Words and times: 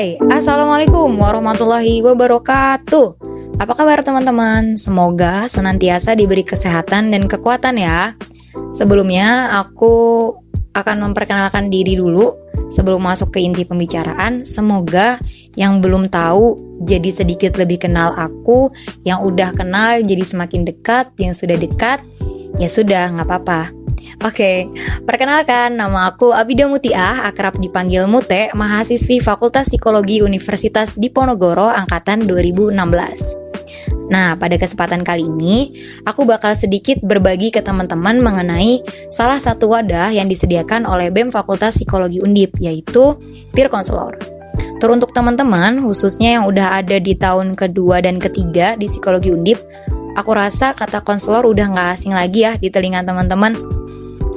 Hai, 0.00 0.16
Assalamualaikum 0.32 1.12
warahmatullahi 1.20 2.00
wabarakatuh. 2.00 3.20
Apa 3.60 3.72
kabar 3.76 4.00
teman-teman? 4.00 4.80
Semoga 4.80 5.44
senantiasa 5.44 6.16
diberi 6.16 6.40
kesehatan 6.40 7.12
dan 7.12 7.28
kekuatan 7.28 7.76
ya. 7.76 8.16
Sebelumnya 8.72 9.60
aku 9.60 9.92
akan 10.72 11.04
memperkenalkan 11.04 11.68
diri 11.68 12.00
dulu. 12.00 12.32
Sebelum 12.72 12.96
masuk 12.96 13.34
ke 13.34 13.44
inti 13.44 13.66
pembicaraan 13.66 14.46
Semoga 14.46 15.18
yang 15.58 15.84
belum 15.84 16.08
tahu 16.08 16.78
jadi 16.86 17.10
sedikit 17.10 17.58
lebih 17.58 17.82
kenal 17.82 18.14
aku 18.14 18.70
Yang 19.02 19.26
udah 19.26 19.50
kenal 19.58 19.98
jadi 20.06 20.22
semakin 20.22 20.62
dekat 20.62 21.10
Yang 21.18 21.42
sudah 21.42 21.58
dekat 21.58 21.98
ya 22.60 22.68
sudah 22.68 23.16
nggak 23.16 23.26
apa-apa 23.26 23.80
Oke, 24.20 24.68
perkenalkan 25.08 25.80
nama 25.80 26.12
aku 26.12 26.36
Abida 26.36 26.68
Mutiah, 26.68 27.24
akrab 27.24 27.56
dipanggil 27.56 28.04
Mute, 28.04 28.52
mahasiswi 28.52 29.16
Fakultas 29.16 29.72
Psikologi 29.72 30.20
Universitas 30.20 30.92
Diponegoro 30.92 31.72
angkatan 31.72 32.28
2016. 32.28 33.40
Nah, 34.12 34.36
pada 34.36 34.60
kesempatan 34.60 35.08
kali 35.08 35.24
ini, 35.24 35.72
aku 36.04 36.28
bakal 36.28 36.52
sedikit 36.52 37.00
berbagi 37.00 37.48
ke 37.48 37.64
teman-teman 37.64 38.20
mengenai 38.20 38.84
salah 39.08 39.40
satu 39.40 39.72
wadah 39.72 40.12
yang 40.12 40.28
disediakan 40.28 40.84
oleh 40.84 41.08
BEM 41.08 41.32
Fakultas 41.32 41.80
Psikologi 41.80 42.20
Undip, 42.20 42.60
yaitu 42.60 43.16
peer 43.56 43.72
counselor. 43.72 44.20
Teruntuk 44.84 45.16
teman-teman, 45.16 45.80
khususnya 45.80 46.36
yang 46.36 46.44
udah 46.44 46.76
ada 46.76 47.00
di 47.00 47.16
tahun 47.16 47.56
kedua 47.56 48.04
dan 48.04 48.20
ketiga 48.20 48.76
di 48.76 48.84
Psikologi 48.84 49.32
Undip, 49.32 49.62
aku 50.16 50.30
rasa 50.34 50.72
kata 50.72 51.02
konselor 51.02 51.46
udah 51.46 51.70
nggak 51.70 51.88
asing 51.98 52.12
lagi 52.14 52.46
ya 52.46 52.56
di 52.56 52.72
telinga 52.72 53.02
teman-teman 53.02 53.54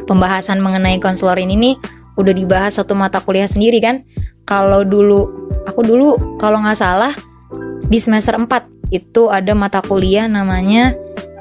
pembahasan 0.05 0.59
mengenai 0.59 0.99
konselor 0.99 1.39
ini 1.39 1.55
nih 1.55 1.75
udah 2.19 2.33
dibahas 2.33 2.77
satu 2.77 2.93
mata 2.93 3.23
kuliah 3.23 3.49
sendiri 3.49 3.81
kan. 3.81 4.05
Kalau 4.43 4.83
dulu 4.83 5.29
aku 5.63 5.81
dulu 5.81 6.37
kalau 6.37 6.59
nggak 6.61 6.77
salah 6.77 7.13
di 7.87 7.97
semester 7.97 8.35
4 8.35 8.91
itu 8.93 9.31
ada 9.31 9.55
mata 9.57 9.79
kuliah 9.81 10.29
namanya 10.29 10.93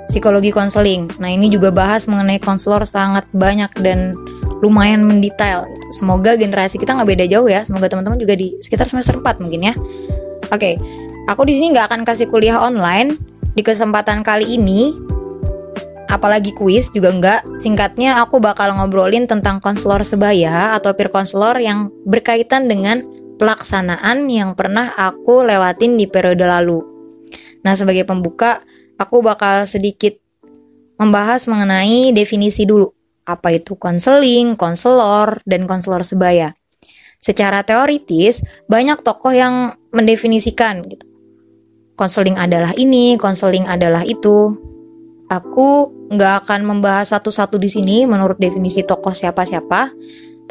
psikologi 0.08 0.52
konseling. 0.52 1.08
Nah, 1.20 1.32
ini 1.32 1.48
juga 1.48 1.72
bahas 1.72 2.04
mengenai 2.04 2.36
konselor 2.36 2.84
sangat 2.84 3.24
banyak 3.32 3.72
dan 3.80 4.12
lumayan 4.60 5.02
mendetail. 5.04 5.64
Semoga 5.88 6.36
generasi 6.36 6.76
kita 6.76 6.92
nggak 6.96 7.08
beda 7.08 7.24
jauh 7.28 7.48
ya. 7.48 7.64
Semoga 7.64 7.88
teman-teman 7.88 8.20
juga 8.20 8.36
di 8.36 8.56
sekitar 8.60 8.88
semester 8.88 9.18
4 9.18 9.42
mungkin 9.42 9.72
ya. 9.72 9.74
Oke, 10.52 10.76
aku 11.28 11.48
di 11.48 11.56
sini 11.56 11.72
nggak 11.72 11.88
akan 11.92 12.00
kasih 12.04 12.28
kuliah 12.28 12.60
online. 12.60 13.31
Di 13.52 13.60
kesempatan 13.60 14.24
kali 14.24 14.56
ini 14.56 14.96
apalagi 16.12 16.52
kuis 16.52 16.92
juga 16.92 17.08
enggak. 17.12 17.40
Singkatnya 17.56 18.20
aku 18.20 18.36
bakal 18.40 18.76
ngobrolin 18.76 19.24
tentang 19.24 19.60
konselor 19.64 20.04
sebaya 20.04 20.76
atau 20.76 20.92
peer 20.92 21.08
konselor 21.08 21.56
yang 21.56 21.88
berkaitan 22.04 22.68
dengan 22.68 23.00
pelaksanaan 23.40 24.28
yang 24.28 24.52
pernah 24.52 24.92
aku 24.92 25.42
lewatin 25.42 25.96
di 25.96 26.04
periode 26.06 26.44
lalu. 26.44 26.84
Nah, 27.64 27.72
sebagai 27.74 28.06
pembuka, 28.06 28.62
aku 29.00 29.24
bakal 29.24 29.64
sedikit 29.66 30.14
membahas 31.00 31.46
mengenai 31.50 32.14
definisi 32.14 32.68
dulu. 32.68 32.90
Apa 33.22 33.54
itu 33.54 33.78
konseling, 33.78 34.58
konselor, 34.58 35.42
dan 35.46 35.66
konselor 35.66 36.02
sebaya. 36.02 36.54
Secara 37.22 37.62
teoritis, 37.62 38.42
banyak 38.66 38.98
tokoh 39.02 39.30
yang 39.30 39.78
mendefinisikan 39.94 40.82
gitu. 40.90 41.06
Konseling 41.92 42.40
adalah 42.40 42.72
ini, 42.74 43.20
konseling 43.20 43.68
adalah 43.68 44.02
itu. 44.02 44.56
Aku 45.28 45.92
nggak 46.12 46.44
akan 46.44 46.60
membahas 46.68 47.16
satu-satu 47.16 47.56
di 47.56 47.72
sini 47.72 48.04
menurut 48.04 48.36
definisi 48.36 48.84
tokoh 48.84 49.16
siapa-siapa, 49.16 49.88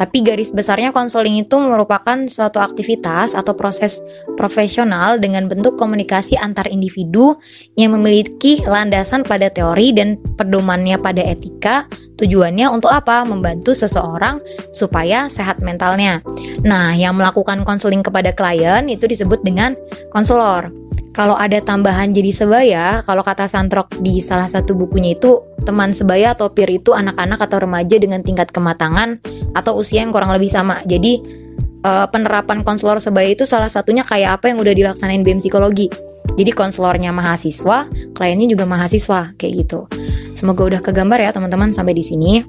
tapi 0.02 0.26
garis 0.26 0.50
besarnya 0.50 0.90
konseling 0.90 1.46
itu 1.46 1.62
merupakan 1.62 2.18
suatu 2.26 2.58
aktivitas 2.58 3.38
atau 3.38 3.54
proses 3.54 4.02
profesional 4.34 5.22
dengan 5.22 5.46
bentuk 5.46 5.78
komunikasi 5.78 6.42
antar 6.42 6.66
individu 6.74 7.38
yang 7.78 7.94
memiliki 7.94 8.66
landasan 8.66 9.22
pada 9.22 9.54
teori 9.54 9.94
dan 9.94 10.18
pedomannya 10.18 10.98
pada 10.98 11.22
etika. 11.22 11.86
Tujuannya 12.18 12.74
untuk 12.74 12.90
apa? 12.90 13.22
Membantu 13.22 13.78
seseorang 13.78 14.42
supaya 14.74 15.30
sehat 15.30 15.62
mentalnya. 15.62 16.26
Nah, 16.66 16.98
yang 16.98 17.14
melakukan 17.14 17.62
konseling 17.62 18.02
kepada 18.02 18.34
klien 18.34 18.90
itu 18.90 19.06
disebut 19.06 19.46
dengan 19.46 19.78
konselor 20.10 20.81
kalau 21.12 21.36
ada 21.36 21.60
tambahan 21.60 22.16
jadi 22.16 22.32
sebaya, 22.32 23.04
kalau 23.04 23.20
kata 23.20 23.44
Santrok 23.44 23.92
di 24.00 24.24
salah 24.24 24.48
satu 24.48 24.80
bukunya 24.80 25.20
itu, 25.20 25.44
teman 25.68 25.92
sebaya 25.92 26.32
atau 26.32 26.48
peer 26.48 26.72
itu 26.72 26.96
anak-anak 26.96 27.40
atau 27.52 27.60
remaja 27.60 28.00
dengan 28.00 28.24
tingkat 28.24 28.50
kematangan 28.56 29.20
atau 29.52 29.76
usia 29.76 30.08
yang 30.08 30.16
kurang 30.16 30.32
lebih 30.32 30.48
sama. 30.48 30.80
Jadi 30.88 31.20
uh, 31.84 32.08
penerapan 32.08 32.64
konselor 32.64 33.04
sebaya 33.04 33.28
itu 33.36 33.44
salah 33.44 33.68
satunya 33.68 34.08
kayak 34.08 34.40
apa 34.40 34.56
yang 34.56 34.64
udah 34.64 34.72
dilaksanain 34.72 35.20
BEM 35.20 35.44
psikologi. 35.44 35.92
Jadi 36.32 36.52
konselornya 36.56 37.12
mahasiswa, 37.12 37.92
kliennya 38.16 38.48
juga 38.48 38.64
mahasiswa 38.64 39.36
kayak 39.36 39.54
gitu. 39.68 39.84
Semoga 40.32 40.64
udah 40.64 40.80
kegambar 40.80 41.20
ya 41.20 41.36
teman-teman 41.36 41.76
sampai 41.76 41.92
di 41.92 42.08
sini. 42.08 42.40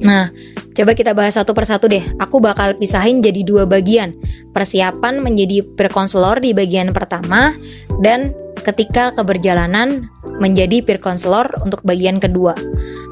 Nah, 0.00 0.32
Coba 0.76 0.92
kita 0.92 1.16
bahas 1.16 1.32
satu 1.32 1.56
persatu 1.56 1.88
deh. 1.88 2.04
Aku 2.20 2.36
bakal 2.36 2.76
pisahin 2.76 3.24
jadi 3.24 3.40
dua 3.40 3.64
bagian. 3.64 4.12
Persiapan 4.52 5.24
menjadi 5.24 5.64
perkonselor 5.64 6.44
di 6.44 6.52
bagian 6.52 6.92
pertama 6.92 7.56
dan 8.04 8.36
ketika 8.66 9.14
keberjalanan 9.14 10.10
menjadi 10.42 10.82
peer 10.82 10.98
counselor 10.98 11.46
untuk 11.62 11.86
bagian 11.86 12.18
kedua. 12.18 12.58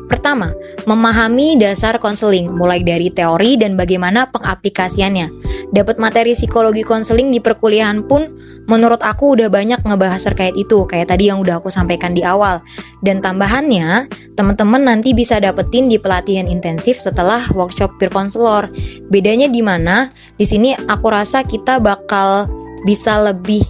Pertama, 0.05 0.53
memahami 0.85 1.57
dasar 1.57 1.97
konseling 1.97 2.53
mulai 2.53 2.85
dari 2.85 3.09
teori 3.09 3.57
dan 3.57 3.73
bagaimana 3.73 4.29
pengaplikasiannya. 4.29 5.33
Dapat 5.73 5.97
materi 5.97 6.37
psikologi 6.37 6.85
konseling 6.85 7.33
di 7.33 7.41
perkuliahan 7.41 8.05
pun 8.05 8.29
menurut 8.69 9.01
aku 9.01 9.35
udah 9.35 9.49
banyak 9.49 9.81
ngebahas 9.81 10.21
terkait 10.21 10.53
itu 10.55 10.85
kayak 10.85 11.09
tadi 11.09 11.33
yang 11.33 11.41
udah 11.41 11.59
aku 11.59 11.73
sampaikan 11.73 12.13
di 12.13 12.21
awal. 12.21 12.61
Dan 13.01 13.25
tambahannya, 13.25 14.07
teman-teman 14.37 14.85
nanti 14.85 15.17
bisa 15.17 15.41
dapetin 15.41 15.89
di 15.89 15.97
pelatihan 15.97 16.47
intensif 16.47 17.01
setelah 17.01 17.41
workshop 17.57 17.97
peer 17.97 18.13
counselor. 18.13 18.69
Bedanya 19.09 19.49
di 19.49 19.65
mana? 19.65 20.13
Di 20.37 20.45
sini 20.45 20.77
aku 20.77 21.09
rasa 21.09 21.43
kita 21.49 21.81
bakal 21.81 22.45
bisa 22.85 23.17
lebih 23.19 23.65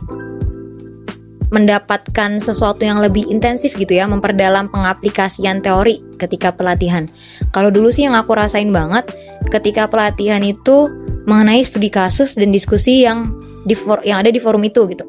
mendapatkan 1.54 2.42
sesuatu 2.42 2.82
yang 2.82 2.98
lebih 2.98 3.30
intensif 3.30 3.78
gitu 3.78 3.94
ya, 3.94 4.10
memperdalam 4.10 4.66
pengaplikasian 4.74 5.62
teori 5.62 6.02
ketika 6.18 6.50
pelatihan. 6.50 7.06
Kalau 7.54 7.70
dulu 7.70 7.94
sih 7.94 8.10
yang 8.10 8.18
aku 8.18 8.34
rasain 8.34 8.74
banget 8.74 9.06
ketika 9.54 9.86
pelatihan 9.86 10.42
itu 10.42 10.90
mengenai 11.30 11.62
studi 11.62 11.94
kasus 11.94 12.34
dan 12.34 12.50
diskusi 12.50 13.06
yang 13.06 13.30
di 13.62 13.78
yang 14.02 14.18
ada 14.18 14.34
di 14.34 14.42
forum 14.42 14.66
itu 14.66 14.90
gitu. 14.90 15.06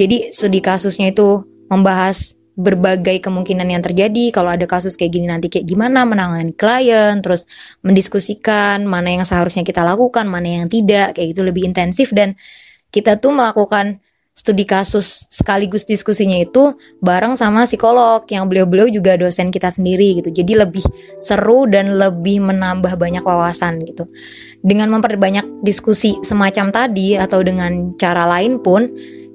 Jadi 0.00 0.32
studi 0.32 0.64
kasusnya 0.64 1.12
itu 1.12 1.44
membahas 1.68 2.32
berbagai 2.54 3.18
kemungkinan 3.18 3.66
yang 3.66 3.82
terjadi 3.82 4.30
kalau 4.30 4.54
ada 4.54 4.62
kasus 4.70 4.94
kayak 4.94 5.18
gini 5.18 5.26
nanti 5.26 5.50
kayak 5.50 5.66
gimana 5.66 6.06
menangani 6.06 6.54
klien 6.54 7.18
terus 7.18 7.50
mendiskusikan 7.82 8.86
mana 8.86 9.10
yang 9.10 9.26
seharusnya 9.26 9.66
kita 9.66 9.82
lakukan 9.82 10.22
mana 10.30 10.62
yang 10.62 10.70
tidak 10.70 11.18
kayak 11.18 11.34
gitu 11.34 11.42
lebih 11.42 11.66
intensif 11.66 12.14
dan 12.14 12.38
kita 12.94 13.18
tuh 13.18 13.34
melakukan 13.34 13.98
studi 14.34 14.66
kasus 14.66 15.30
sekaligus 15.30 15.86
diskusinya 15.86 16.34
itu 16.34 16.74
bareng 16.98 17.38
sama 17.38 17.64
psikolog 17.64 18.26
yang 18.26 18.50
beliau-beliau 18.50 18.90
juga 18.90 19.14
dosen 19.14 19.54
kita 19.54 19.70
sendiri 19.70 20.18
gitu. 20.20 20.34
Jadi 20.34 20.58
lebih 20.58 20.82
seru 21.22 21.70
dan 21.70 21.94
lebih 21.94 22.42
menambah 22.42 22.98
banyak 22.98 23.22
wawasan 23.22 23.86
gitu. 23.86 24.10
Dengan 24.60 24.90
memperbanyak 24.90 25.62
diskusi 25.62 26.18
semacam 26.26 26.74
tadi 26.74 27.14
atau 27.14 27.40
dengan 27.46 27.94
cara 27.94 28.26
lain 28.26 28.58
pun 28.58 28.90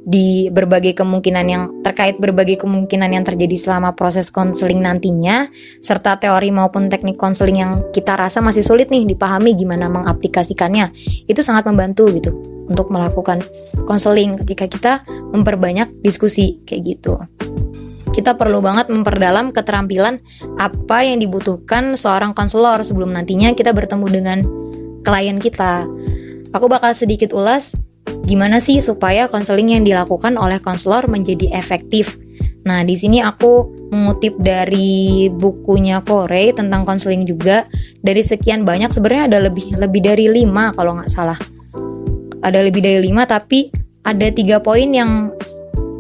di 0.10 0.50
berbagai 0.50 0.98
kemungkinan 0.98 1.46
yang 1.46 1.64
terkait 1.86 2.18
berbagai 2.18 2.58
kemungkinan 2.66 3.14
yang 3.14 3.22
terjadi 3.22 3.54
selama 3.54 3.94
proses 3.94 4.34
konseling 4.34 4.82
nantinya 4.82 5.46
serta 5.86 6.18
teori 6.18 6.50
maupun 6.50 6.90
teknik 6.90 7.14
konseling 7.14 7.62
yang 7.62 7.72
kita 7.94 8.18
rasa 8.18 8.42
masih 8.42 8.66
sulit 8.66 8.90
nih 8.90 9.06
dipahami 9.06 9.54
gimana 9.54 9.86
mengaplikasikannya 9.86 10.90
itu 11.30 11.46
sangat 11.46 11.70
membantu 11.70 12.10
gitu 12.10 12.34
untuk 12.66 12.90
melakukan 12.90 13.46
konseling 13.86 14.34
ketika 14.42 14.66
kita 14.66 14.94
memperbanyak 15.30 15.94
diskusi 16.02 16.66
kayak 16.66 16.82
gitu. 16.98 17.22
Kita 18.10 18.34
perlu 18.34 18.66
banget 18.66 18.90
memperdalam 18.90 19.54
keterampilan 19.54 20.18
apa 20.58 21.06
yang 21.06 21.22
dibutuhkan 21.22 21.94
seorang 21.94 22.34
konselor 22.34 22.82
sebelum 22.82 23.14
nantinya 23.14 23.54
kita 23.54 23.78
bertemu 23.78 24.06
dengan 24.10 24.38
klien 25.06 25.38
kita. 25.38 25.86
Aku 26.50 26.66
bakal 26.66 26.98
sedikit 26.98 27.30
ulas 27.38 27.78
gimana 28.30 28.62
sih 28.62 28.78
supaya 28.78 29.26
konseling 29.26 29.74
yang 29.74 29.82
dilakukan 29.82 30.38
oleh 30.38 30.62
konselor 30.62 31.10
menjadi 31.10 31.50
efektif. 31.58 32.22
Nah, 32.70 32.86
di 32.86 32.94
sini 32.94 33.26
aku 33.26 33.74
mengutip 33.90 34.38
dari 34.38 35.26
bukunya 35.34 36.06
Kore 36.06 36.54
tentang 36.54 36.86
konseling 36.86 37.26
juga 37.26 37.66
dari 38.06 38.22
sekian 38.22 38.62
banyak 38.62 38.94
sebenarnya 38.94 39.26
ada 39.26 39.40
lebih 39.50 39.74
lebih 39.82 40.02
dari 40.06 40.30
lima 40.30 40.70
kalau 40.78 41.02
nggak 41.02 41.10
salah 41.10 41.40
ada 42.44 42.60
lebih 42.64 42.80
dari 42.80 43.00
lima 43.04 43.28
tapi 43.28 43.68
ada 44.04 44.28
tiga 44.32 44.64
poin 44.64 44.88
yang 44.90 45.32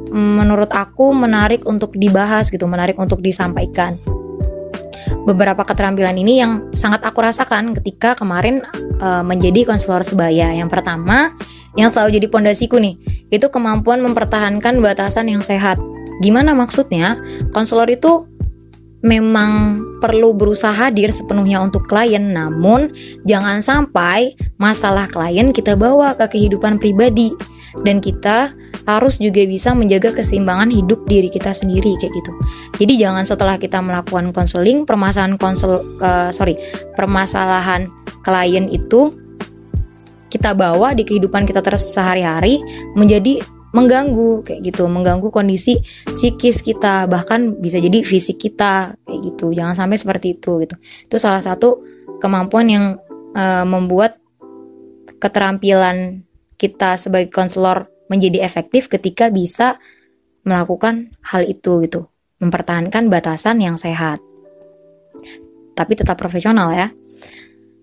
menurut 0.10 0.72
aku 0.74 1.14
menarik 1.14 1.68
untuk 1.70 1.94
dibahas 1.94 2.50
gitu, 2.50 2.66
menarik 2.66 2.98
untuk 2.98 3.22
disampaikan. 3.22 4.00
Beberapa 5.28 5.62
keterampilan 5.62 6.18
ini 6.18 6.42
yang 6.42 6.74
sangat 6.74 7.06
aku 7.06 7.22
rasakan 7.22 7.78
ketika 7.78 8.18
kemarin 8.18 8.66
uh, 9.04 9.22
menjadi 9.22 9.70
konselor 9.70 10.02
sebaya. 10.02 10.50
Yang 10.58 10.74
pertama, 10.74 11.38
yang 11.78 11.92
selalu 11.92 12.18
jadi 12.22 12.28
pondasiku 12.32 12.82
nih, 12.82 12.98
itu 13.30 13.48
kemampuan 13.54 14.02
mempertahankan 14.02 14.82
batasan 14.82 15.30
yang 15.30 15.46
sehat. 15.46 15.78
Gimana 16.20 16.58
maksudnya? 16.58 17.20
Konselor 17.54 17.88
itu 17.92 18.28
memang 19.00 19.80
perlu 20.04 20.36
berusaha 20.36 20.76
hadir 20.76 21.12
sepenuhnya 21.12 21.64
untuk 21.64 21.88
klien, 21.88 22.36
namun 22.36 22.92
jangan 23.24 23.64
sampai 23.64 24.36
masalah 24.60 25.08
klien 25.08 25.56
kita 25.56 25.80
bawa 25.80 26.16
ke 26.20 26.36
kehidupan 26.36 26.80
pribadi 26.80 27.32
dan 27.84 28.04
kita 28.04 28.52
harus 28.84 29.22
juga 29.22 29.46
bisa 29.46 29.78
menjaga 29.78 30.12
keseimbangan 30.12 30.74
hidup 30.74 31.06
diri 31.06 31.30
kita 31.30 31.54
sendiri 31.54 31.96
kayak 32.02 32.12
gitu. 32.12 32.32
Jadi 32.82 32.94
jangan 33.00 33.24
setelah 33.24 33.56
kita 33.62 33.80
melakukan 33.80 34.34
konseling 34.34 34.84
permasalahan 34.84 35.38
konsel 35.38 35.86
uh, 36.02 36.34
sorry 36.34 36.58
permasalahan 36.98 37.88
klien 38.26 38.66
itu 38.68 39.14
kita 40.30 40.54
bawa 40.54 40.94
di 40.94 41.04
kehidupan 41.04 41.44
kita 41.44 41.60
terus 41.66 41.90
sehari-hari 41.90 42.62
menjadi 42.94 43.42
mengganggu 43.74 44.46
kayak 44.46 44.62
gitu. 44.66 44.86
Mengganggu 44.90 45.30
kondisi 45.30 45.78
psikis 46.14 46.62
kita 46.62 47.06
bahkan 47.10 47.58
bisa 47.58 47.78
jadi 47.78 48.02
fisik 48.02 48.38
kita 48.38 48.96
kayak 49.06 49.20
gitu. 49.34 49.54
Jangan 49.54 49.76
sampai 49.76 49.98
seperti 49.98 50.38
itu 50.38 50.62
gitu. 50.64 50.76
Itu 51.06 51.18
salah 51.18 51.42
satu 51.42 51.82
kemampuan 52.22 52.66
yang 52.70 52.86
uh, 53.34 53.66
membuat 53.66 54.18
keterampilan 55.20 56.26
kita 56.60 56.96
sebagai 56.96 57.32
konselor 57.34 57.90
menjadi 58.10 58.42
efektif 58.42 58.90
ketika 58.90 59.30
bisa 59.30 59.78
melakukan 60.46 61.14
hal 61.22 61.46
itu 61.46 61.86
gitu. 61.86 62.10
Mempertahankan 62.40 63.12
batasan 63.12 63.60
yang 63.60 63.76
sehat. 63.76 64.24
Tapi 65.76 65.94
tetap 65.96 66.20
profesional 66.20 66.72
ya 66.76 66.92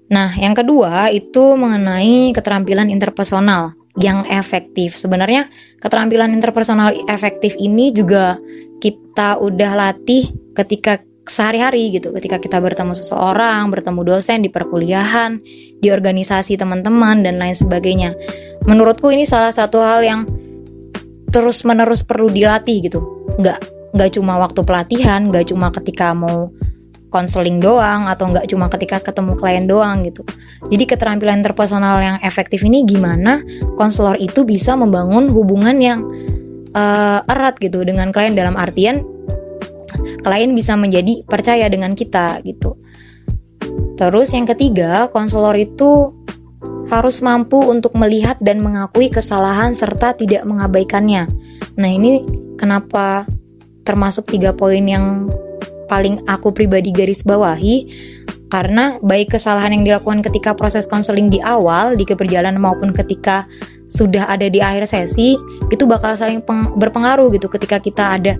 nah 0.06 0.30
yang 0.34 0.54
kedua 0.54 1.10
itu 1.10 1.58
mengenai 1.58 2.30
keterampilan 2.30 2.90
interpersonal 2.90 3.74
yang 3.96 4.28
efektif. 4.28 4.94
Sebenarnya 4.94 5.48
keterampilan 5.80 6.30
interpersonal 6.36 6.92
efektif 7.08 7.56
ini 7.56 7.90
juga 7.90 8.36
kita 8.78 9.40
udah 9.40 9.72
latih 9.72 10.28
ketika 10.52 11.00
sehari-hari 11.26 11.90
gitu. 11.98 12.14
Ketika 12.14 12.38
kita 12.38 12.62
bertemu 12.62 12.94
seseorang, 12.94 13.66
bertemu 13.72 14.00
dosen 14.06 14.44
di 14.46 14.50
perkuliahan, 14.52 15.40
di 15.80 15.88
organisasi 15.90 16.54
teman-teman 16.54 17.24
dan 17.26 17.40
lain 17.40 17.56
sebagainya. 17.56 18.14
Menurutku 18.68 19.10
ini 19.10 19.26
salah 19.26 19.50
satu 19.50 19.82
hal 19.82 20.06
yang 20.06 20.20
terus-menerus 21.32 22.06
perlu 22.06 22.30
dilatih 22.30 22.86
gitu. 22.86 23.00
Nggak 23.42 23.58
nggak 23.96 24.10
cuma 24.12 24.38
waktu 24.38 24.60
pelatihan, 24.62 25.32
nggak 25.32 25.50
cuma 25.50 25.72
ketika 25.72 26.12
mau 26.12 26.52
konseling 27.08 27.62
doang 27.62 28.10
atau 28.10 28.28
nggak 28.30 28.50
cuma 28.50 28.66
ketika 28.72 29.00
ketemu 29.00 29.32
klien 29.38 29.64
doang 29.64 30.02
gitu. 30.04 30.26
Jadi 30.66 30.84
keterampilan 30.84 31.40
interpersonal 31.40 31.96
yang 32.02 32.16
efektif 32.20 32.66
ini 32.66 32.82
gimana 32.84 33.40
konselor 33.78 34.18
itu 34.18 34.42
bisa 34.42 34.74
membangun 34.74 35.30
hubungan 35.30 35.76
yang 35.78 36.00
uh, 36.74 37.20
erat 37.26 37.56
gitu 37.62 37.86
dengan 37.86 38.10
klien 38.10 38.34
dalam 38.34 38.58
artian 38.58 39.00
klien 40.26 40.50
bisa 40.52 40.74
menjadi 40.74 41.22
percaya 41.22 41.70
dengan 41.70 41.94
kita 41.94 42.42
gitu. 42.42 42.74
Terus 43.96 44.34
yang 44.36 44.44
ketiga, 44.44 45.08
konselor 45.08 45.56
itu 45.56 46.12
harus 46.92 47.18
mampu 47.24 47.58
untuk 47.58 47.96
melihat 47.98 48.38
dan 48.38 48.62
mengakui 48.62 49.08
kesalahan 49.10 49.72
serta 49.72 50.14
tidak 50.14 50.44
mengabaikannya. 50.44 51.26
Nah, 51.80 51.90
ini 51.90 52.22
kenapa 52.60 53.26
termasuk 53.82 54.28
tiga 54.30 54.52
poin 54.52 54.82
yang 54.82 55.30
paling 55.86 56.22
aku 56.26 56.52
pribadi 56.52 56.90
garis 56.92 57.22
bawahi 57.22 57.88
karena 58.46 58.98
baik 59.02 59.34
kesalahan 59.34 59.74
yang 59.74 59.82
dilakukan 59.82 60.22
ketika 60.22 60.54
proses 60.54 60.86
konseling 60.86 61.26
di 61.26 61.42
awal 61.42 61.98
di 61.98 62.06
keperjalanan 62.06 62.62
maupun 62.62 62.94
ketika 62.94 63.46
sudah 63.90 64.26
ada 64.26 64.46
di 64.46 64.62
akhir 64.62 64.86
sesi 64.86 65.38
itu 65.70 65.84
bakal 65.86 66.14
saling 66.18 66.42
berpengaruh 66.78 67.30
gitu 67.34 67.46
ketika 67.50 67.78
kita 67.78 68.18
ada 68.18 68.34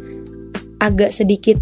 agak 0.83 1.11
sedikit 1.15 1.59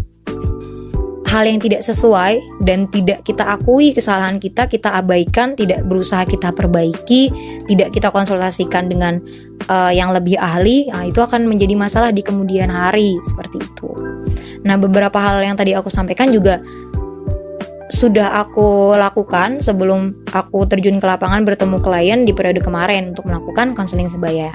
hal 1.25 1.43
yang 1.49 1.57
tidak 1.57 1.81
sesuai 1.81 2.37
dan 2.61 2.85
tidak 2.87 3.25
kita 3.25 3.43
akui 3.57 3.97
kesalahan 3.97 4.37
kita, 4.37 4.69
kita 4.69 4.93
abaikan, 5.01 5.57
tidak 5.57 5.81
berusaha 5.83 6.21
kita 6.23 6.53
perbaiki, 6.53 7.33
tidak 7.65 7.89
kita 7.89 8.13
konsultasikan 8.13 8.85
dengan 8.85 9.17
uh, 9.65 9.89
yang 9.89 10.13
lebih 10.13 10.37
ahli, 10.37 10.87
nah, 10.93 11.01
itu 11.03 11.19
akan 11.19 11.49
menjadi 11.49 11.73
masalah 11.73 12.13
di 12.13 12.21
kemudian 12.21 12.69
hari 12.69 13.17
seperti 13.25 13.57
itu. 13.57 13.89
Nah, 14.65 14.77
beberapa 14.77 15.17
hal 15.17 15.41
yang 15.41 15.57
tadi 15.57 15.73
aku 15.73 15.89
sampaikan 15.89 16.29
juga 16.29 16.61
sudah 17.89 18.41
aku 18.41 18.97
lakukan 18.97 19.61
sebelum 19.61 20.25
aku 20.33 20.65
terjun 20.65 20.97
ke 20.97 21.05
lapangan 21.05 21.45
bertemu 21.45 21.77
klien 21.81 22.19
di 22.25 22.33
periode 22.33 22.61
kemarin 22.61 23.13
untuk 23.13 23.29
melakukan 23.29 23.77
konseling 23.77 24.09
sebaya. 24.09 24.53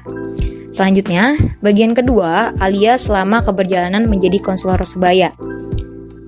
Selanjutnya, 0.71 1.35
bagian 1.63 1.99
kedua 1.99 2.55
alias 2.63 3.11
selama 3.11 3.43
keberjalanan 3.43 4.07
menjadi 4.07 4.39
konselor 4.39 4.79
sebaya 4.87 5.35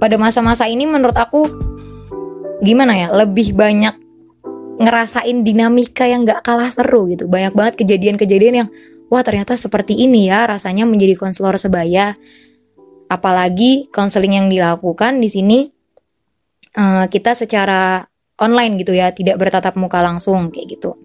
pada 0.02 0.18
masa-masa 0.18 0.66
ini 0.66 0.82
menurut 0.82 1.14
aku 1.14 1.46
gimana 2.58 2.98
ya 2.98 3.08
lebih 3.14 3.54
banyak 3.54 3.94
ngerasain 4.82 5.46
dinamika 5.46 6.10
yang 6.10 6.26
gak 6.26 6.42
kalah 6.42 6.66
seru 6.74 7.06
gitu. 7.06 7.30
Banyak 7.30 7.54
banget 7.54 7.74
kejadian-kejadian 7.78 8.66
yang 8.66 8.68
wah 9.06 9.22
ternyata 9.22 9.54
seperti 9.54 9.94
ini 9.94 10.26
ya 10.26 10.42
rasanya 10.50 10.90
menjadi 10.90 11.14
konselor 11.14 11.54
sebaya. 11.54 12.18
Apalagi 13.06 13.92
konseling 13.94 14.42
yang 14.42 14.50
dilakukan 14.50 15.22
di 15.22 15.30
sini 15.30 15.58
uh, 16.74 17.06
kita 17.06 17.38
secara 17.38 18.02
online 18.42 18.82
gitu 18.82 18.98
ya 18.98 19.14
tidak 19.14 19.38
bertatap 19.38 19.78
muka 19.78 20.02
langsung 20.02 20.50
kayak 20.50 20.82
gitu. 20.82 20.98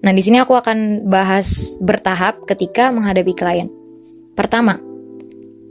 Nah 0.00 0.16
di 0.16 0.22
sini 0.24 0.40
aku 0.40 0.56
akan 0.56 1.04
bahas 1.12 1.76
bertahap 1.84 2.48
ketika 2.48 2.88
menghadapi 2.88 3.36
klien. 3.36 3.68
Pertama 4.32 4.93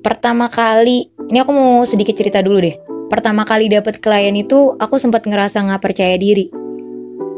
pertama 0.03 0.51
kali 0.51 1.07
ini 1.31 1.37
aku 1.39 1.51
mau 1.55 1.87
sedikit 1.87 2.13
cerita 2.13 2.43
dulu 2.43 2.59
deh. 2.59 2.75
Pertama 3.07 3.47
kali 3.47 3.71
dapat 3.71 4.03
klien 4.03 4.35
itu 4.35 4.75
aku 4.75 4.99
sempat 4.99 5.23
ngerasa 5.23 5.63
nggak 5.63 5.81
percaya 5.81 6.19
diri. 6.19 6.51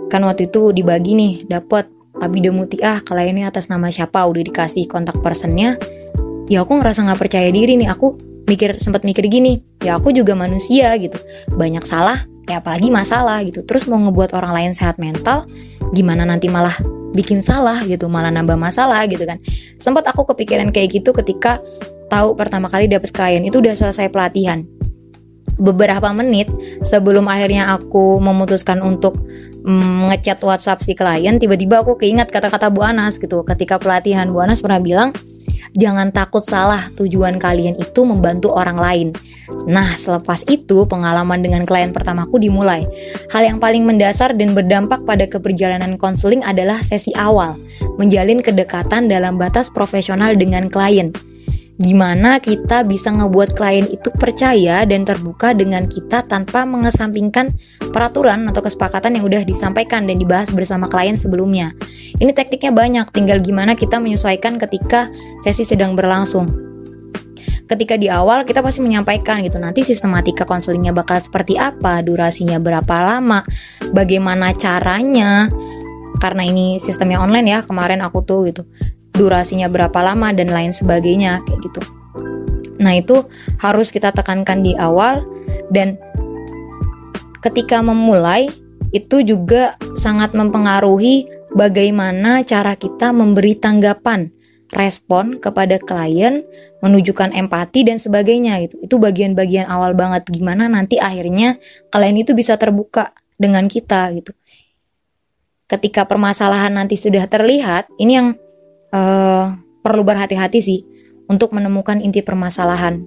Kan 0.09 0.25
waktu 0.25 0.49
itu 0.49 0.73
dibagi 0.73 1.13
nih 1.13 1.33
dapat 1.45 1.93
Abida 2.15 2.47
ah 2.87 3.03
kliennya 3.03 3.51
atas 3.51 3.67
nama 3.67 3.91
siapa 3.91 4.23
udah 4.23 4.39
dikasih 4.39 4.87
kontak 4.87 5.19
personnya. 5.19 5.75
Ya 6.47 6.63
aku 6.63 6.79
ngerasa 6.79 7.03
nggak 7.03 7.19
percaya 7.19 7.51
diri 7.51 7.75
nih 7.75 7.91
aku 7.91 8.15
mikir 8.47 8.79
sempat 8.79 9.03
mikir 9.03 9.27
gini 9.27 9.59
ya 9.83 9.99
aku 9.99 10.15
juga 10.15 10.31
manusia 10.31 10.95
gitu. 10.95 11.19
Banyak 11.51 11.83
salah 11.83 12.23
ya 12.47 12.63
apalagi 12.63 12.87
masalah 12.87 13.43
gitu. 13.43 13.67
Terus 13.67 13.83
mau 13.91 13.99
ngebuat 13.99 14.31
orang 14.31 14.55
lain 14.55 14.71
sehat 14.71 14.95
mental 14.95 15.43
gimana 15.91 16.23
nanti 16.23 16.47
malah 16.47 16.73
bikin 17.11 17.43
salah 17.43 17.83
gitu 17.83 18.07
malah 18.07 18.31
nambah 18.31 18.55
masalah 18.55 19.03
gitu 19.11 19.27
kan. 19.27 19.43
Sempat 19.75 20.07
aku 20.07 20.23
kepikiran 20.31 20.71
kayak 20.71 21.03
gitu 21.03 21.11
ketika 21.11 21.59
tahu 22.07 22.37
pertama 22.37 22.69
kali 22.69 22.89
dapat 22.89 23.11
klien 23.11 23.43
itu 23.43 23.59
udah 23.59 23.73
selesai 23.73 24.09
pelatihan. 24.09 24.65
Beberapa 25.55 26.11
menit 26.11 26.51
sebelum 26.83 27.31
akhirnya 27.31 27.71
aku 27.71 28.19
memutuskan 28.19 28.83
untuk 28.83 29.15
mm, 29.63 30.11
ngechat 30.11 30.43
WhatsApp 30.43 30.83
si 30.83 30.93
klien 30.93 31.39
tiba-tiba 31.39 31.79
aku 31.79 31.95
keinget 31.95 32.27
kata-kata 32.27 32.67
Bu 32.67 32.83
Anas 32.83 33.17
gitu. 33.17 33.39
Ketika 33.47 33.79
pelatihan 33.79 34.27
Bu 34.35 34.43
Anas 34.43 34.59
pernah 34.59 34.83
bilang 34.83 35.15
jangan 35.75 36.11
takut 36.11 36.43
salah 36.43 36.91
tujuan 36.99 37.39
kalian 37.39 37.79
itu 37.79 38.03
membantu 38.03 38.51
orang 38.51 38.75
lain. 38.75 39.07
Nah 39.71 39.95
selepas 39.95 40.43
itu 40.51 40.83
pengalaman 40.91 41.39
dengan 41.39 41.63
klien 41.63 41.95
pertamaku 41.95 42.35
dimulai. 42.35 42.83
Hal 43.31 43.47
yang 43.47 43.63
paling 43.63 43.87
mendasar 43.87 44.35
dan 44.35 44.51
berdampak 44.51 45.07
pada 45.07 45.23
keperjalanan 45.23 45.95
konseling 45.95 46.43
adalah 46.43 46.83
sesi 46.83 47.15
awal 47.15 47.55
menjalin 47.95 48.43
kedekatan 48.43 49.07
dalam 49.07 49.39
batas 49.39 49.71
profesional 49.71 50.35
dengan 50.35 50.67
klien 50.67 51.15
gimana 51.75 52.39
kita 52.39 52.87
bisa 52.87 53.11
ngebuat 53.11 53.51
klien 53.51 53.83
itu 53.91 54.07
percaya 54.15 54.87
dan 54.87 55.03
terbuka 55.03 55.51
dengan 55.51 55.91
kita 55.91 56.23
tanpa 56.23 56.63
mengesampingkan 56.63 57.51
peraturan 57.91 58.47
atau 58.47 58.63
kesepakatan 58.63 59.19
yang 59.19 59.27
udah 59.27 59.43
disampaikan 59.43 60.07
dan 60.07 60.15
dibahas 60.15 60.55
bersama 60.55 60.87
klien 60.87 61.19
sebelumnya. 61.19 61.75
Ini 62.15 62.31
tekniknya 62.31 62.71
banyak, 62.71 63.05
tinggal 63.11 63.43
gimana 63.43 63.75
kita 63.75 63.99
menyesuaikan 63.99 64.55
ketika 64.55 65.11
sesi 65.43 65.67
sedang 65.67 65.99
berlangsung. 65.99 66.47
Ketika 67.65 67.97
di 67.97 68.07
awal 68.13 68.45
kita 68.45 68.61
pasti 68.61 68.79
menyampaikan 68.85 69.41
gitu 69.41 69.57
nanti 69.57 69.81
sistematika 69.81 70.45
konselingnya 70.45 70.93
bakal 70.93 71.17
seperti 71.17 71.57
apa, 71.57 71.99
durasinya 72.05 72.61
berapa 72.61 72.95
lama, 73.01 73.41
bagaimana 73.89 74.53
caranya, 74.53 75.49
karena 76.21 76.45
ini 76.47 76.79
sistemnya 76.79 77.19
online 77.19 77.47
ya 77.51 77.59
kemarin 77.65 77.99
aku 78.05 78.23
tuh 78.23 78.47
gitu 78.47 78.63
durasinya 79.15 79.71
berapa 79.71 79.95
lama 80.03 80.31
dan 80.35 80.51
lain 80.51 80.71
sebagainya 80.75 81.41
kayak 81.47 81.59
gitu. 81.63 81.81
Nah, 82.79 82.93
itu 82.95 83.23
harus 83.63 83.89
kita 83.89 84.11
tekankan 84.11 84.61
di 84.61 84.75
awal 84.75 85.23
dan 85.71 85.95
ketika 87.39 87.79
memulai 87.79 88.51
itu 88.91 89.23
juga 89.23 89.79
sangat 89.95 90.35
mempengaruhi 90.35 91.27
bagaimana 91.55 92.43
cara 92.43 92.75
kita 92.75 93.15
memberi 93.15 93.55
tanggapan 93.55 94.31
respon 94.75 95.39
kepada 95.39 95.79
klien, 95.79 96.43
menunjukkan 96.83 97.31
empati 97.31 97.87
dan 97.87 97.95
sebagainya 98.01 98.59
gitu. 98.67 98.75
Itu 98.83 98.95
bagian-bagian 98.99 99.71
awal 99.71 99.95
banget 99.95 100.27
gimana 100.27 100.67
nanti 100.67 100.99
akhirnya 100.99 101.55
klien 101.93 102.17
itu 102.17 102.35
bisa 102.35 102.59
terbuka 102.59 103.15
dengan 103.39 103.67
kita 103.67 104.11
gitu. 104.15 104.31
ketika 105.65 106.05
permasalahan 106.05 106.77
nanti 106.77 106.93
sudah 106.93 107.25
terlihat, 107.25 107.89
ini 107.97 108.21
yang 108.21 108.37
uh, 108.95 109.45
perlu 109.83 110.07
berhati-hati 110.07 110.59
sih 110.63 110.79
untuk 111.27 111.51
menemukan 111.51 111.99
inti 111.99 112.23
permasalahan. 112.23 113.03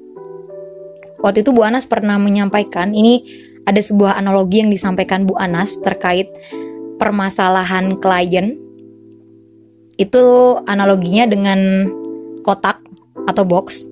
Waktu 1.19 1.43
itu 1.43 1.51
Bu 1.51 1.67
Anas 1.67 1.89
pernah 1.89 2.15
menyampaikan 2.21 2.95
ini 2.95 3.25
ada 3.67 3.81
sebuah 3.83 4.15
analogi 4.21 4.63
yang 4.63 4.71
disampaikan 4.71 5.27
Bu 5.27 5.35
Anas 5.35 5.81
terkait 5.81 6.31
permasalahan 7.01 7.99
klien. 7.99 8.55
Itu 9.99 10.57
analoginya 10.71 11.27
dengan 11.27 11.59
kotak 12.47 12.79
atau 13.27 13.43
box. 13.43 13.91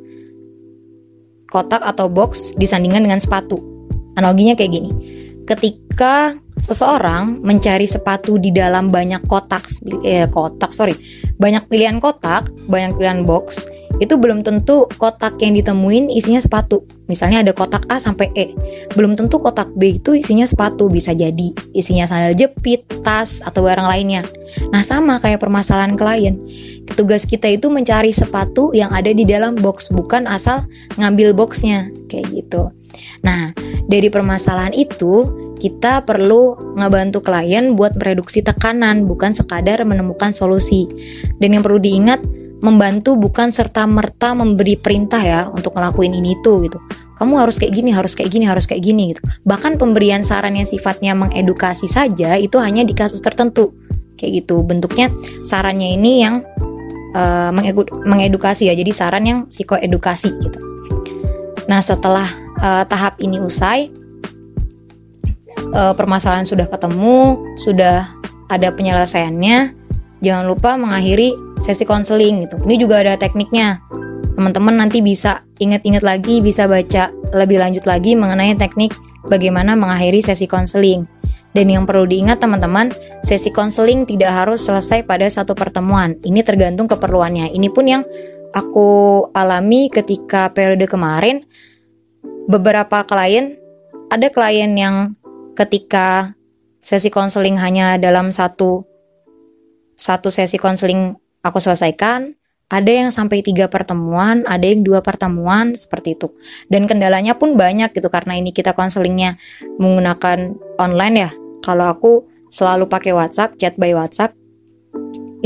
Kotak 1.50 1.82
atau 1.82 2.06
box 2.06 2.54
disandingkan 2.54 3.02
dengan 3.02 3.18
sepatu. 3.18 3.58
Analoginya 4.14 4.54
kayak 4.54 4.70
gini. 4.70 4.90
Ketika 5.46 6.34
seseorang 6.56 7.42
mencari 7.42 7.84
sepatu 7.84 8.38
di 8.40 8.54
dalam 8.54 8.88
banyak 8.88 9.28
kotak 9.28 9.68
eh 10.02 10.24
kotak 10.30 10.72
sorry 10.72 10.96
banyak 11.36 11.64
pilihan 11.68 12.00
kotak 12.00 12.48
banyak 12.68 12.96
pilihan 12.96 13.22
box 13.24 13.68
itu 13.96 14.20
belum 14.20 14.44
tentu 14.44 14.84
kotak 15.00 15.40
yang 15.40 15.56
ditemuin 15.56 16.12
isinya 16.12 16.40
sepatu. 16.40 16.84
Misalnya 17.08 17.40
ada 17.40 17.56
kotak 17.56 17.88
A 17.88 17.96
sampai 17.96 18.28
E. 18.36 18.52
Belum 18.92 19.16
tentu 19.16 19.40
kotak 19.40 19.72
B 19.72 19.96
itu 19.96 20.12
isinya 20.12 20.44
sepatu, 20.44 20.90
bisa 20.92 21.16
jadi 21.16 21.54
isinya 21.72 22.04
sandal 22.04 22.36
jepit, 22.36 22.84
tas, 23.00 23.40
atau 23.40 23.64
barang 23.64 23.88
lainnya. 23.88 24.26
Nah, 24.68 24.84
sama 24.84 25.16
kayak 25.16 25.40
permasalahan 25.40 25.96
klien. 25.96 26.36
Tugas 26.92 27.24
kita 27.24 27.48
itu 27.48 27.72
mencari 27.72 28.12
sepatu 28.12 28.76
yang 28.76 28.92
ada 28.92 29.10
di 29.10 29.24
dalam 29.24 29.56
box, 29.56 29.88
bukan 29.88 30.28
asal 30.28 30.64
ngambil 31.00 31.32
boxnya, 31.32 31.88
kayak 32.12 32.30
gitu. 32.36 32.68
Nah, 33.24 33.50
dari 33.88 34.12
permasalahan 34.12 34.76
itu, 34.76 35.24
kita 35.56 36.04
perlu 36.04 36.76
ngebantu 36.76 37.24
klien 37.24 37.72
buat 37.72 37.96
mereduksi 37.96 38.44
tekanan, 38.44 39.08
bukan 39.08 39.32
sekadar 39.32 39.82
menemukan 39.88 40.30
solusi. 40.30 40.84
Dan 41.40 41.56
yang 41.56 41.64
perlu 41.64 41.80
diingat, 41.80 42.20
membantu 42.60 43.16
bukan 43.20 43.52
serta 43.52 43.84
merta 43.84 44.32
memberi 44.32 44.80
perintah 44.80 45.20
ya 45.20 45.40
untuk 45.52 45.76
ngelakuin 45.76 46.16
ini 46.16 46.36
itu 46.40 46.64
gitu. 46.64 46.78
Kamu 47.16 47.40
harus 47.40 47.56
kayak 47.56 47.72
gini 47.72 47.90
harus 47.96 48.12
kayak 48.12 48.28
gini 48.28 48.44
harus 48.44 48.68
kayak 48.68 48.84
gini 48.84 49.16
gitu. 49.16 49.24
Bahkan 49.48 49.80
pemberian 49.80 50.20
saran 50.20 50.56
yang 50.56 50.68
sifatnya 50.68 51.16
mengedukasi 51.16 51.88
saja 51.88 52.36
itu 52.36 52.60
hanya 52.60 52.84
di 52.84 52.92
kasus 52.92 53.24
tertentu. 53.24 53.72
Kayak 54.20 54.44
gitu. 54.44 54.60
Bentuknya 54.64 55.08
sarannya 55.44 55.96
ini 55.96 56.12
yang 56.20 56.44
uh, 57.16 57.50
mengedukasi 58.04 58.68
ya. 58.68 58.74
Jadi 58.76 58.92
saran 58.92 59.24
yang 59.24 59.38
psikoedukasi 59.48 60.28
gitu. 60.44 60.60
Nah 61.68 61.80
setelah 61.80 62.28
uh, 62.60 62.84
tahap 62.84 63.16
ini 63.20 63.40
usai 63.40 63.88
uh, 65.76 65.92
permasalahan 65.92 66.48
sudah 66.48 66.64
ketemu 66.72 67.36
sudah 67.60 68.08
ada 68.48 68.72
penyelesaiannya 68.72 69.76
jangan 70.24 70.44
lupa 70.48 70.80
mengakhiri 70.80 71.36
sesi 71.60 71.84
konseling 71.84 72.48
gitu. 72.48 72.56
Ini 72.64 72.76
juga 72.80 73.04
ada 73.04 73.20
tekniknya. 73.20 73.84
Teman-teman 74.36 74.76
nanti 74.76 75.00
bisa 75.00 75.44
ingat-ingat 75.56 76.04
lagi, 76.04 76.44
bisa 76.44 76.68
baca 76.68 77.08
lebih 77.32 77.56
lanjut 77.56 77.88
lagi 77.88 78.12
mengenai 78.12 78.52
teknik 78.56 78.92
bagaimana 79.28 79.72
mengakhiri 79.76 80.20
sesi 80.20 80.44
konseling. 80.44 81.08
Dan 81.56 81.72
yang 81.72 81.88
perlu 81.88 82.04
diingat 82.04 82.36
teman-teman, 82.36 82.92
sesi 83.24 83.48
konseling 83.48 84.04
tidak 84.04 84.28
harus 84.44 84.60
selesai 84.60 85.08
pada 85.08 85.24
satu 85.24 85.56
pertemuan. 85.56 86.20
Ini 86.20 86.44
tergantung 86.44 86.84
keperluannya. 86.84 87.48
Ini 87.56 87.68
pun 87.72 87.88
yang 87.88 88.02
aku 88.52 89.24
alami 89.32 89.88
ketika 89.88 90.52
periode 90.52 90.84
kemarin. 90.84 91.48
Beberapa 92.44 93.08
klien, 93.08 93.56
ada 94.12 94.28
klien 94.28 94.76
yang 94.76 95.16
ketika 95.56 96.36
sesi 96.78 97.08
konseling 97.08 97.56
hanya 97.58 97.96
dalam 97.96 98.30
satu 98.30 98.84
satu 99.96 100.28
sesi 100.28 100.60
konseling 100.60 101.16
aku 101.40 101.58
selesaikan 101.58 102.36
ada 102.66 102.90
yang 102.90 103.14
sampai 103.14 103.46
tiga 103.46 103.70
pertemuan, 103.70 104.42
ada 104.42 104.66
yang 104.66 104.82
dua 104.82 104.98
pertemuan 104.98 105.78
seperti 105.78 106.18
itu. 106.18 106.34
Dan 106.66 106.90
kendalanya 106.90 107.38
pun 107.38 107.54
banyak 107.54 107.94
gitu 107.94 108.10
karena 108.10 108.34
ini 108.34 108.50
kita 108.50 108.74
konselingnya 108.74 109.38
menggunakan 109.78 110.58
online 110.74 111.16
ya. 111.16 111.30
Kalau 111.62 111.86
aku 111.86 112.26
selalu 112.50 112.90
pakai 112.90 113.14
WhatsApp, 113.14 113.54
chat 113.54 113.78
by 113.78 113.94
WhatsApp. 113.94 114.34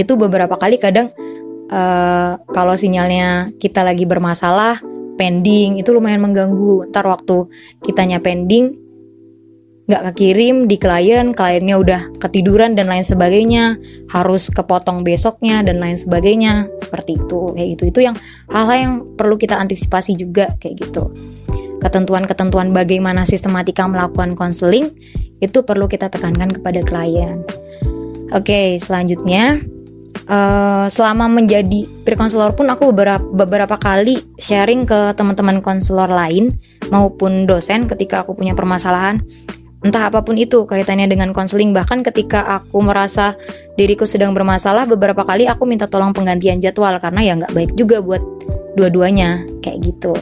Itu 0.00 0.16
beberapa 0.16 0.56
kali 0.56 0.80
kadang 0.80 1.12
uh, 1.68 2.40
kalau 2.56 2.72
sinyalnya 2.72 3.52
kita 3.60 3.84
lagi 3.84 4.08
bermasalah, 4.08 4.80
pending 5.20 5.76
itu 5.76 5.92
lumayan 5.92 6.24
mengganggu. 6.24 6.88
Ntar 6.88 7.04
waktu 7.04 7.52
kitanya 7.84 8.24
pending, 8.24 8.79
nggak 9.90 10.14
kekirim 10.14 10.70
di 10.70 10.78
klien, 10.78 11.34
kliennya 11.34 11.74
udah 11.74 12.00
ketiduran 12.22 12.78
dan 12.78 12.86
lain 12.86 13.02
sebagainya, 13.02 13.74
harus 14.14 14.46
kepotong 14.46 15.02
besoknya 15.02 15.66
dan 15.66 15.82
lain 15.82 15.98
sebagainya, 15.98 16.70
seperti 16.78 17.18
itu, 17.18 17.50
kayak 17.50 17.68
gitu. 17.74 17.82
Itu 17.90 18.00
yang 18.06 18.16
hal-hal 18.54 18.78
yang 18.78 18.94
perlu 19.18 19.34
kita 19.34 19.58
antisipasi 19.58 20.14
juga 20.14 20.54
kayak 20.62 20.86
gitu. 20.86 21.10
Ketentuan-ketentuan 21.82 22.70
bagaimana 22.70 23.26
sistematika 23.26 23.82
melakukan 23.90 24.38
konseling 24.38 24.94
itu 25.42 25.66
perlu 25.66 25.90
kita 25.90 26.06
tekankan 26.06 26.54
kepada 26.54 26.86
klien. 26.86 27.42
Oke, 28.30 28.78
selanjutnya 28.78 29.58
uh, 30.30 30.86
selama 30.86 31.26
menjadi 31.26 31.88
peer 32.06 32.14
konselor 32.14 32.54
pun 32.54 32.70
aku 32.70 32.94
beberapa 32.94 33.26
beberapa 33.34 33.74
kali 33.74 34.22
sharing 34.38 34.86
ke 34.86 35.18
teman-teman 35.18 35.58
konselor 35.58 36.06
lain 36.06 36.54
maupun 36.94 37.46
dosen 37.50 37.90
ketika 37.90 38.22
aku 38.22 38.38
punya 38.38 38.54
permasalahan 38.54 39.18
entah 39.80 40.12
apa 40.12 40.20
pun 40.20 40.36
itu 40.36 40.68
kaitannya 40.68 41.08
dengan 41.08 41.32
konseling. 41.32 41.72
Bahkan 41.72 42.04
ketika 42.04 42.44
aku 42.60 42.84
merasa 42.84 43.36
diriku 43.80 44.04
sedang 44.04 44.36
bermasalah 44.36 44.84
beberapa 44.84 45.24
kali 45.24 45.48
aku 45.48 45.64
minta 45.64 45.88
tolong 45.88 46.12
penggantian 46.12 46.60
jadwal 46.60 46.96
karena 47.00 47.20
ya 47.24 47.32
nggak 47.40 47.52
baik 47.52 47.72
juga 47.76 48.04
buat 48.04 48.20
dua-duanya. 48.76 49.44
Kayak 49.64 49.78
gitu. 49.88 50.12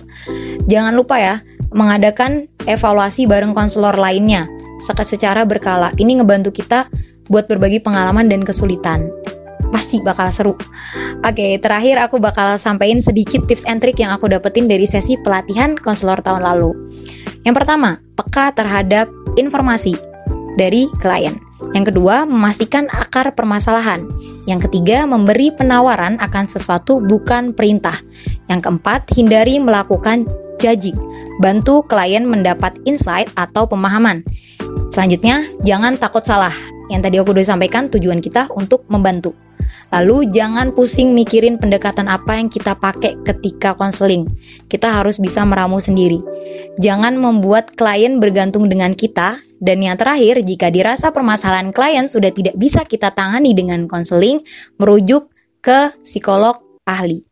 Jangan 0.70 0.94
lupa 0.94 1.18
ya 1.18 1.42
mengadakan 1.74 2.48
evaluasi 2.64 3.28
bareng 3.28 3.52
konselor 3.52 3.98
lainnya 3.98 4.48
secara 4.80 5.42
berkala. 5.42 5.90
Ini 5.98 6.22
ngebantu 6.22 6.54
kita 6.54 6.86
buat 7.28 7.50
berbagi 7.50 7.82
pengalaman 7.82 8.30
dan 8.30 8.46
kesulitan. 8.46 9.10
Pasti 9.68 10.00
bakal 10.00 10.32
seru. 10.32 10.54
Oke, 11.20 11.60
terakhir 11.60 12.00
aku 12.00 12.16
bakal 12.16 12.56
sampaikan 12.56 13.04
sedikit 13.04 13.44
tips 13.44 13.68
and 13.68 13.84
trick 13.84 14.00
yang 14.00 14.14
aku 14.16 14.30
dapetin 14.30 14.64
dari 14.64 14.88
sesi 14.88 15.20
pelatihan 15.20 15.76
konselor 15.76 16.24
tahun 16.24 16.40
lalu. 16.40 16.72
Yang 17.44 17.54
pertama, 17.64 18.00
peka 18.16 18.56
terhadap 18.56 19.12
informasi 19.38 19.94
dari 20.58 20.90
klien. 20.98 21.38
Yang 21.74 21.94
kedua, 21.94 22.26
memastikan 22.26 22.90
akar 22.90 23.34
permasalahan. 23.38 24.06
Yang 24.50 24.68
ketiga, 24.68 25.06
memberi 25.06 25.54
penawaran 25.54 26.18
akan 26.18 26.44
sesuatu 26.50 26.98
bukan 26.98 27.54
perintah. 27.54 27.94
Yang 28.50 28.66
keempat, 28.66 29.10
hindari 29.14 29.62
melakukan 29.62 30.26
judging. 30.58 30.98
Bantu 31.38 31.86
klien 31.86 32.26
mendapat 32.26 32.74
insight 32.82 33.30
atau 33.38 33.70
pemahaman. 33.70 34.26
Selanjutnya, 34.90 35.46
jangan 35.62 35.94
takut 36.00 36.26
salah. 36.26 36.54
Yang 36.90 37.00
tadi 37.06 37.16
aku 37.20 37.30
udah 37.36 37.46
sampaikan 37.46 37.86
tujuan 37.92 38.18
kita 38.18 38.50
untuk 38.56 38.82
membantu. 38.90 39.36
Lalu 39.88 40.32
jangan 40.32 40.76
pusing 40.76 41.16
mikirin 41.16 41.56
pendekatan 41.56 42.12
apa 42.12 42.36
yang 42.36 42.52
kita 42.52 42.76
pakai 42.76 43.16
ketika 43.24 43.72
konseling. 43.72 44.28
Kita 44.68 44.92
harus 44.92 45.16
bisa 45.16 45.44
meramu 45.48 45.80
sendiri. 45.80 46.20
Jangan 46.76 47.16
membuat 47.16 47.72
klien 47.76 48.20
bergantung 48.20 48.68
dengan 48.68 48.92
kita. 48.92 49.40
Dan 49.58 49.82
yang 49.82 49.98
terakhir, 49.98 50.46
jika 50.46 50.70
dirasa 50.70 51.10
permasalahan 51.10 51.74
klien 51.74 52.06
sudah 52.06 52.30
tidak 52.30 52.54
bisa 52.54 52.86
kita 52.86 53.10
tangani 53.10 53.56
dengan 53.58 53.90
konseling, 53.90 54.44
merujuk 54.78 55.28
ke 55.60 55.90
psikolog 56.06 56.62
ahli. 56.86 57.27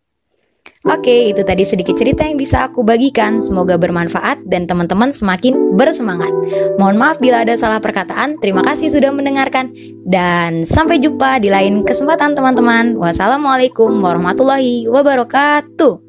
Oke, 0.87 1.35
itu 1.35 1.43
tadi 1.43 1.66
sedikit 1.66 1.99
cerita 1.99 2.23
yang 2.23 2.38
bisa 2.38 2.62
aku 2.62 2.87
bagikan. 2.87 3.43
Semoga 3.43 3.75
bermanfaat 3.75 4.47
dan 4.47 4.71
teman-teman 4.71 5.11
semakin 5.11 5.75
bersemangat. 5.75 6.31
Mohon 6.78 6.97
maaf 7.02 7.16
bila 7.19 7.43
ada 7.43 7.59
salah 7.59 7.83
perkataan. 7.83 8.38
Terima 8.38 8.62
kasih 8.62 8.95
sudah 8.95 9.11
mendengarkan 9.11 9.75
dan 10.07 10.62
sampai 10.62 11.02
jumpa 11.02 11.43
di 11.43 11.50
lain 11.50 11.83
kesempatan 11.83 12.38
teman-teman. 12.38 12.95
Wassalamualaikum 13.02 13.99
warahmatullahi 13.99 14.87
wabarakatuh. 14.87 16.05